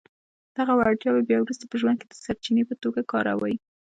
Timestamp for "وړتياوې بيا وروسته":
0.75-1.65